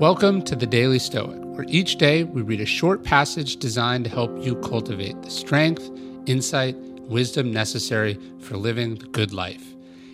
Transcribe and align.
Welcome 0.00 0.40
to 0.44 0.56
the 0.56 0.66
Daily 0.66 0.98
Stoic, 0.98 1.36
where 1.42 1.66
each 1.68 1.96
day 1.96 2.24
we 2.24 2.40
read 2.40 2.62
a 2.62 2.64
short 2.64 3.04
passage 3.04 3.56
designed 3.56 4.04
to 4.04 4.10
help 4.10 4.42
you 4.42 4.56
cultivate 4.56 5.20
the 5.20 5.28
strength, 5.28 5.90
insight, 6.24 6.74
wisdom 6.74 7.52
necessary 7.52 8.18
for 8.38 8.56
living 8.56 8.94
the 8.94 9.04
good 9.08 9.34
life. 9.34 9.62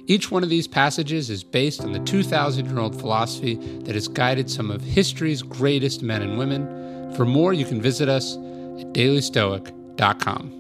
Each 0.07 0.29
one 0.29 0.43
of 0.43 0.49
these 0.49 0.67
passages 0.67 1.31
is 1.31 1.45
based 1.45 1.83
on 1.83 1.93
the 1.93 2.01
2,000 2.01 2.67
year 2.67 2.81
old 2.81 2.99
philosophy 2.99 3.55
that 3.85 3.95
has 3.95 4.09
guided 4.09 4.51
some 4.51 4.73
of 4.73 4.83
history's 4.83 5.41
greatest 5.41 6.03
men 6.03 6.21
and 6.21 6.37
women. 6.37 7.15
For 7.15 7.25
more, 7.25 7.53
you 7.53 7.65
can 7.65 7.81
visit 7.81 8.09
us 8.09 8.35
at 8.35 8.93
dailystoic.com. 8.93 10.51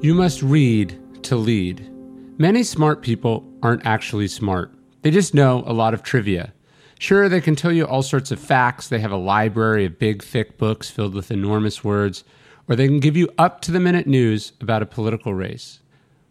You 0.00 0.14
must 0.14 0.42
read 0.42 0.98
to 1.24 1.36
lead. 1.36 1.86
Many 2.38 2.62
smart 2.62 3.02
people 3.02 3.46
aren't 3.62 3.84
actually 3.84 4.28
smart, 4.28 4.72
they 5.02 5.10
just 5.10 5.34
know 5.34 5.64
a 5.66 5.74
lot 5.74 5.92
of 5.92 6.02
trivia. 6.02 6.53
Sure, 7.04 7.28
they 7.28 7.42
can 7.42 7.54
tell 7.54 7.70
you 7.70 7.84
all 7.84 8.00
sorts 8.00 8.30
of 8.30 8.40
facts. 8.40 8.88
They 8.88 8.98
have 9.00 9.12
a 9.12 9.18
library 9.18 9.84
of 9.84 9.98
big, 9.98 10.22
thick 10.22 10.56
books 10.56 10.88
filled 10.88 11.12
with 11.12 11.30
enormous 11.30 11.84
words, 11.84 12.24
or 12.66 12.76
they 12.76 12.86
can 12.86 12.98
give 12.98 13.14
you 13.14 13.28
up 13.36 13.60
to 13.60 13.70
the 13.70 13.78
minute 13.78 14.06
news 14.06 14.54
about 14.58 14.80
a 14.80 14.86
political 14.86 15.34
race. 15.34 15.80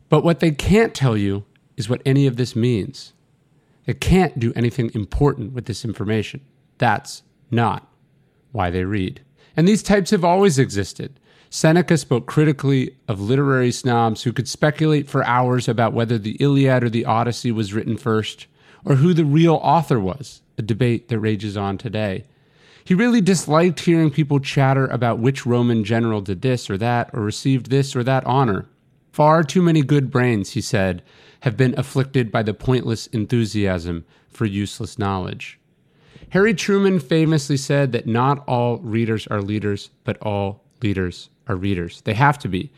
But 0.09 0.23
what 0.23 0.39
they 0.39 0.49
can't 0.49 0.95
tell 0.95 1.15
you 1.15 1.45
is 1.77 1.89
what 1.89 2.01
any 2.07 2.25
of 2.25 2.37
this 2.37 2.55
means. 2.55 3.13
They 3.85 3.93
can't 3.93 4.39
do 4.39 4.51
anything 4.55 4.89
important 4.95 5.53
with 5.53 5.65
this 5.65 5.85
information. 5.85 6.41
That's 6.79 7.21
not 7.51 7.87
why 8.51 8.71
they 8.71 8.83
read. 8.83 9.21
And 9.55 9.67
these 9.67 9.83
types 9.83 10.09
have 10.09 10.25
always 10.25 10.57
existed. 10.57 11.19
Seneca 11.51 11.99
spoke 11.99 12.25
critically 12.25 12.97
of 13.07 13.21
literary 13.21 13.71
snobs 13.71 14.23
who 14.23 14.33
could 14.33 14.49
speculate 14.49 15.07
for 15.07 15.23
hours 15.23 15.67
about 15.67 15.93
whether 15.93 16.17
the 16.17 16.35
Iliad 16.39 16.83
or 16.83 16.89
the 16.89 17.05
Odyssey 17.05 17.51
was 17.51 17.75
written 17.75 17.95
first, 17.95 18.47
or 18.85 18.95
who 18.95 19.13
the 19.13 19.25
real 19.25 19.55
author 19.55 19.99
was 19.99 20.41
a 20.57 20.61
debate 20.61 21.07
that 21.07 21.19
rages 21.19 21.57
on 21.57 21.77
today. 21.77 22.23
He 22.85 22.93
really 22.93 23.21
disliked 23.21 23.79
hearing 23.79 24.11
people 24.11 24.39
chatter 24.39 24.87
about 24.87 25.19
which 25.19 25.45
Roman 25.45 25.83
general 25.83 26.21
did 26.21 26.41
this 26.41 26.69
or 26.69 26.77
that 26.77 27.09
or 27.13 27.21
received 27.21 27.69
this 27.69 27.95
or 27.95 28.03
that 28.03 28.25
honor. 28.25 28.67
Far 29.11 29.43
too 29.43 29.61
many 29.61 29.81
good 29.81 30.11
brains, 30.11 30.51
he 30.51 30.61
said, 30.61 31.01
have 31.41 31.55
been 31.55 31.77
afflicted 31.77 32.31
by 32.31 32.43
the 32.43 32.53
pointless 32.53 33.07
enthusiasm 33.07 34.05
for 34.27 34.45
useless 34.45 34.97
knowledge. 34.99 35.59
Harry 36.29 36.53
Truman 36.53 36.99
famously 36.99 37.57
said 37.57 37.91
that 37.91 38.07
not 38.07 38.43
all 38.47 38.77
readers 38.79 39.27
are 39.27 39.41
leaders, 39.41 39.91
but 40.03 40.17
all 40.21 40.63
leaders 40.81 41.29
are 41.47 41.55
readers. 41.55 42.01
They 42.01 42.15
have 42.15 42.39
to 42.39 42.47
be. 42.47 42.71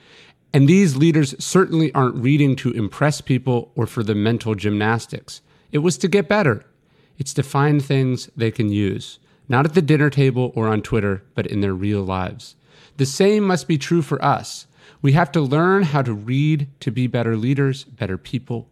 And 0.54 0.68
these 0.68 0.96
leaders 0.96 1.36
certainly 1.44 1.94
aren't 1.94 2.16
reading 2.16 2.56
to 2.58 2.72
impress 2.72 3.22
people 3.22 3.72
or 3.76 3.88
for 3.88 4.04
the 4.04 4.16
mental 4.16 4.56
gymnastics. 4.56 5.42
It 5.76 5.80
was 5.80 5.98
to 5.98 6.08
get 6.08 6.30
better, 6.30 6.64
it's 7.18 7.34
to 7.34 7.44
find 7.44 7.84
things 7.84 8.30
they 8.34 8.50
can 8.50 8.70
use, 8.70 9.20
not 9.50 9.66
at 9.66 9.74
the 9.74 9.82
dinner 9.82 10.10
table 10.10 10.54
or 10.56 10.70
on 10.70 10.82
Twitter, 10.82 11.26
but 11.34 11.46
in 11.48 11.60
their 11.60 11.74
real 11.74 12.02
lives. 12.02 12.56
The 12.96 13.06
same 13.06 13.44
must 13.44 13.68
be 13.68 13.78
true 13.78 14.02
for 14.02 14.24
us. 14.24 14.68
We 15.02 15.12
have 15.12 15.34
to 15.34 15.42
learn 15.42 15.84
how 15.84 16.02
to 16.04 16.14
read 16.14 16.70
to 16.80 16.92
be 16.92 17.08
better 17.08 17.36
leaders, 17.36 17.84
better 17.84 18.18
people, 18.18 18.70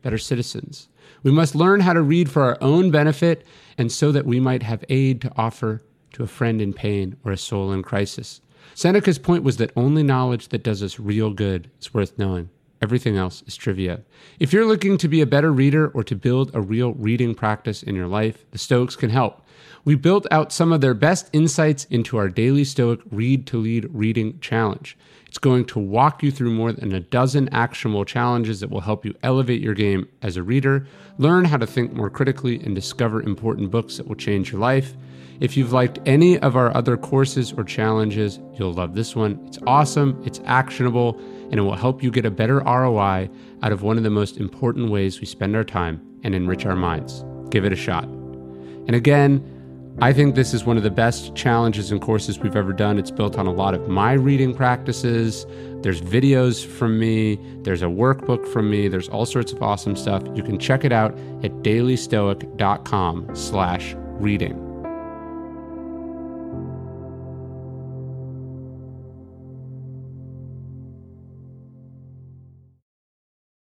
better 0.00 0.16
citizens. 0.16 0.88
We 1.22 1.30
must 1.30 1.54
learn 1.54 1.80
how 1.80 1.92
to 1.92 2.00
read 2.00 2.30
for 2.30 2.44
our 2.44 2.56
own 2.62 2.90
benefit 2.90 3.44
and 3.76 3.92
so 3.92 4.10
that 4.12 4.24
we 4.24 4.40
might 4.40 4.62
have 4.62 4.82
aid 4.88 5.20
to 5.20 5.32
offer 5.36 5.82
to 6.14 6.22
a 6.22 6.26
friend 6.26 6.62
in 6.62 6.72
pain 6.72 7.18
or 7.22 7.32
a 7.32 7.36
soul 7.36 7.70
in 7.70 7.82
crisis. 7.82 8.40
Seneca's 8.74 9.18
point 9.18 9.42
was 9.42 9.58
that 9.58 9.72
only 9.76 10.02
knowledge 10.02 10.48
that 10.48 10.64
does 10.64 10.82
us 10.82 10.98
real 10.98 11.34
good 11.34 11.70
is 11.78 11.92
worth 11.92 12.18
knowing. 12.18 12.48
Everything 12.82 13.16
else 13.16 13.42
is 13.46 13.56
trivia. 13.56 14.02
If 14.38 14.52
you're 14.52 14.66
looking 14.66 14.98
to 14.98 15.08
be 15.08 15.20
a 15.20 15.26
better 15.26 15.52
reader 15.52 15.88
or 15.88 16.04
to 16.04 16.14
build 16.14 16.50
a 16.54 16.60
real 16.60 16.92
reading 16.92 17.34
practice 17.34 17.82
in 17.82 17.94
your 17.94 18.06
life, 18.06 18.44
the 18.50 18.58
Stoics 18.58 18.96
can 18.96 19.10
help. 19.10 19.42
We 19.84 19.94
built 19.94 20.26
out 20.30 20.52
some 20.52 20.72
of 20.72 20.80
their 20.80 20.94
best 20.94 21.30
insights 21.32 21.84
into 21.86 22.16
our 22.16 22.28
daily 22.28 22.64
Stoic 22.64 23.00
Read 23.10 23.46
to 23.46 23.58
Lead 23.58 23.88
Reading 23.92 24.38
Challenge. 24.40 24.96
It's 25.26 25.38
going 25.38 25.64
to 25.66 25.78
walk 25.78 26.22
you 26.22 26.30
through 26.30 26.54
more 26.54 26.72
than 26.72 26.92
a 26.92 27.00
dozen 27.00 27.48
actionable 27.50 28.04
challenges 28.04 28.60
that 28.60 28.70
will 28.70 28.80
help 28.80 29.04
you 29.04 29.14
elevate 29.22 29.60
your 29.60 29.74
game 29.74 30.08
as 30.22 30.36
a 30.36 30.42
reader, 30.42 30.86
learn 31.18 31.44
how 31.44 31.56
to 31.56 31.66
think 31.66 31.92
more 31.92 32.10
critically, 32.10 32.60
and 32.64 32.74
discover 32.74 33.22
important 33.22 33.70
books 33.70 33.96
that 33.96 34.08
will 34.08 34.16
change 34.16 34.50
your 34.50 34.60
life. 34.60 34.94
If 35.38 35.56
you've 35.56 35.72
liked 35.72 35.98
any 36.06 36.38
of 36.38 36.56
our 36.56 36.74
other 36.74 36.96
courses 36.96 37.52
or 37.52 37.64
challenges, 37.64 38.40
you'll 38.54 38.72
love 38.72 38.94
this 38.94 39.14
one. 39.14 39.38
It's 39.46 39.58
awesome, 39.66 40.20
it's 40.24 40.40
actionable, 40.46 41.18
and 41.50 41.54
it 41.54 41.62
will 41.62 41.74
help 41.74 42.02
you 42.02 42.10
get 42.10 42.24
a 42.24 42.30
better 42.30 42.65
ROI 42.66 43.30
out 43.62 43.72
of 43.72 43.82
one 43.82 43.96
of 43.96 44.02
the 44.02 44.10
most 44.10 44.36
important 44.36 44.90
ways 44.90 45.20
we 45.20 45.26
spend 45.26 45.56
our 45.56 45.64
time 45.64 46.00
and 46.22 46.34
enrich 46.34 46.66
our 46.66 46.76
minds. 46.76 47.24
Give 47.50 47.64
it 47.64 47.72
a 47.72 47.76
shot. 47.76 48.04
And 48.04 48.94
again, 48.94 49.52
I 49.98 50.12
think 50.12 50.34
this 50.34 50.52
is 50.52 50.64
one 50.64 50.76
of 50.76 50.82
the 50.82 50.90
best 50.90 51.34
challenges 51.34 51.90
and 51.90 52.02
courses 52.02 52.38
we've 52.38 52.54
ever 52.54 52.74
done. 52.74 52.98
It's 52.98 53.10
built 53.10 53.38
on 53.38 53.46
a 53.46 53.52
lot 53.52 53.72
of 53.72 53.88
my 53.88 54.12
reading 54.12 54.54
practices. 54.54 55.46
There's 55.80 56.02
videos 56.02 56.66
from 56.66 56.98
me, 56.98 57.38
there's 57.62 57.82
a 57.82 57.86
workbook 57.86 58.46
from 58.46 58.70
me, 58.70 58.88
there's 58.88 59.08
all 59.08 59.24
sorts 59.24 59.52
of 59.52 59.62
awesome 59.62 59.96
stuff. 59.96 60.22
You 60.34 60.42
can 60.42 60.58
check 60.58 60.84
it 60.84 60.92
out 60.92 61.12
at 61.42 61.52
dailystoic.com 61.62 63.34
slash 63.34 63.94
reading. 63.96 64.65